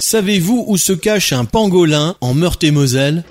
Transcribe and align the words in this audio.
Savez-vous 0.00 0.64
où 0.66 0.78
se 0.78 0.94
cache 0.94 1.34
un 1.34 1.44
pangolin 1.44 2.16
en 2.22 2.32
Meurthe-et-Moselle? 2.32 3.22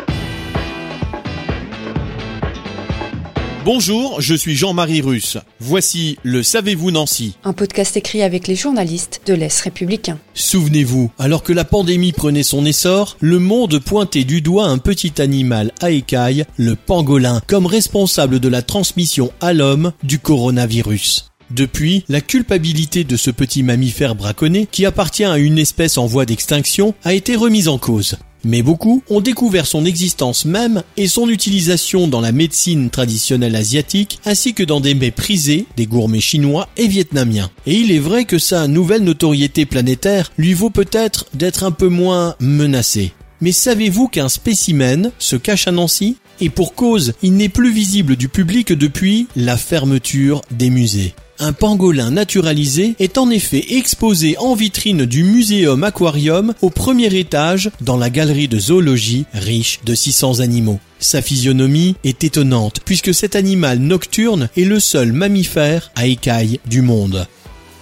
Bonjour, 3.65 4.21
je 4.21 4.35
suis 4.35 4.55
Jean-Marie 4.55 5.01
Russe. 5.01 5.39
Voici 5.59 6.19
le 6.21 6.43
Savez-vous 6.43 6.91
Nancy 6.91 7.35
Un 7.43 7.53
podcast 7.53 7.97
écrit 7.97 8.21
avec 8.21 8.47
les 8.47 8.55
journalistes 8.55 9.21
de 9.25 9.33
l'Est 9.33 9.59
républicain. 9.61 10.19
Souvenez-vous, 10.35 11.11
alors 11.17 11.41
que 11.41 11.53
la 11.53 11.65
pandémie 11.65 12.11
prenait 12.11 12.43
son 12.43 12.63
essor, 12.65 13.17
le 13.19 13.39
monde 13.39 13.79
pointait 13.79 14.23
du 14.23 14.41
doigt 14.41 14.67
un 14.67 14.77
petit 14.77 15.19
animal 15.19 15.71
à 15.81 15.89
écailles, 15.89 16.45
le 16.57 16.75
pangolin, 16.75 17.41
comme 17.47 17.65
responsable 17.65 18.39
de 18.39 18.47
la 18.47 18.61
transmission 18.61 19.31
à 19.41 19.53
l'homme 19.53 19.91
du 20.03 20.19
coronavirus. 20.19 21.29
Depuis, 21.51 22.03
la 22.09 22.21
culpabilité 22.21 23.03
de 23.03 23.17
ce 23.17 23.31
petit 23.31 23.63
mammifère 23.63 24.15
braconné, 24.15 24.67
qui 24.71 24.85
appartient 24.85 25.23
à 25.23 25.37
une 25.37 25.57
espèce 25.57 25.97
en 25.97 26.05
voie 26.05 26.25
d'extinction, 26.25 26.93
a 27.03 27.13
été 27.13 27.35
remise 27.35 27.67
en 27.67 27.77
cause. 27.77 28.17
Mais 28.45 28.61
beaucoup 28.61 29.03
ont 29.09 29.19
découvert 29.19 29.67
son 29.67 29.83
existence 29.83 30.45
même 30.45 30.83
et 30.95 31.07
son 31.07 31.27
utilisation 31.27 32.07
dans 32.07 32.21
la 32.21 32.31
médecine 32.31 32.89
traditionnelle 32.89 33.55
asiatique 33.55 34.19
ainsi 34.25 34.53
que 34.53 34.63
dans 34.63 34.79
des 34.79 34.93
mets 34.93 35.11
prisés 35.11 35.65
des 35.75 35.85
gourmets 35.85 36.21
chinois 36.21 36.69
et 36.77 36.87
vietnamiens. 36.87 37.51
Et 37.65 37.75
il 37.75 37.91
est 37.91 37.99
vrai 37.99 38.23
que 38.23 38.39
sa 38.39 38.67
nouvelle 38.67 39.03
notoriété 39.03 39.65
planétaire 39.65 40.31
lui 40.37 40.53
vaut 40.53 40.69
peut-être 40.69 41.25
d'être 41.33 41.63
un 41.63 41.71
peu 41.71 41.89
moins 41.89 42.35
menacé. 42.39 43.11
Mais 43.41 43.51
savez-vous 43.51 44.07
qu'un 44.07 44.29
spécimen 44.29 45.11
se 45.19 45.35
cache 45.35 45.67
à 45.67 45.71
Nancy? 45.71 46.17
Et 46.41 46.49
pour 46.49 46.73
cause, 46.73 47.13
il 47.21 47.33
n'est 47.33 47.49
plus 47.49 47.71
visible 47.71 48.15
du 48.15 48.29
public 48.29 48.71
depuis 48.71 49.27
la 49.35 49.57
fermeture 49.57 50.41
des 50.51 50.69
musées. 50.69 51.13
Un 51.41 51.53
pangolin 51.53 52.11
naturalisé 52.11 52.95
est 52.99 53.17
en 53.17 53.29
effet 53.29 53.63
exposé 53.69 54.37
en 54.39 54.55
vitrine 54.55 55.05
du 55.05 55.23
Muséum 55.23 55.85
Aquarium 55.85 56.53
au 56.61 56.69
premier 56.69 57.17
étage 57.17 57.71
dans 57.79 57.95
la 57.95 58.09
galerie 58.09 58.49
de 58.49 58.59
zoologie 58.59 59.25
riche 59.31 59.79
de 59.85 59.95
600 59.95 60.41
animaux. 60.41 60.81
Sa 60.99 61.21
physionomie 61.21 61.95
est 62.03 62.25
étonnante 62.25 62.81
puisque 62.83 63.13
cet 63.13 63.37
animal 63.37 63.79
nocturne 63.79 64.49
est 64.57 64.65
le 64.65 64.81
seul 64.81 65.13
mammifère 65.13 65.91
à 65.95 66.07
écailles 66.07 66.59
du 66.65 66.81
monde. 66.81 67.25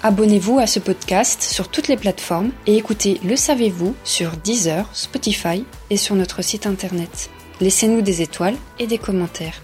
Abonnez-vous 0.03 0.59
à 0.59 0.67
ce 0.67 0.79
podcast 0.79 1.41
sur 1.41 1.69
toutes 1.69 1.87
les 1.87 1.97
plateformes 1.97 2.51
et 2.67 2.77
écoutez 2.77 3.19
Le 3.25 3.35
Savez-vous 3.35 3.95
sur 4.03 4.37
Deezer, 4.43 4.87
Spotify 4.93 5.63
et 5.89 5.97
sur 5.97 6.13
notre 6.13 6.43
site 6.43 6.67
internet. 6.67 7.31
Laissez-nous 7.59 8.03
des 8.03 8.21
étoiles 8.21 8.55
et 8.77 8.85
des 8.85 8.99
commentaires. 8.99 9.63